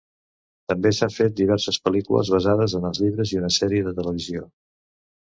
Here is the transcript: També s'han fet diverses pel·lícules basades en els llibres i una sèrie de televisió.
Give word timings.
També 0.71 0.91
s'han 0.99 1.11
fet 1.15 1.35
diverses 1.41 1.77
pel·lícules 1.87 2.31
basades 2.37 2.73
en 2.79 2.87
els 2.91 3.03
llibres 3.05 3.35
i 3.35 3.39
una 3.43 3.53
sèrie 3.59 3.85
de 3.89 3.95
televisió. 4.01 4.43